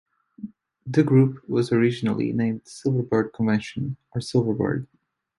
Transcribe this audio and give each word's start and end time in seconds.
The 0.87 1.03
group 1.03 1.47
was 1.47 1.71
originally 1.71 2.33
named 2.33 2.61
Silver 2.67 3.03
Bird 3.03 3.33
Convention 3.33 3.97
or 4.15 4.21
Silver 4.21 4.55
Bird. 4.55 4.87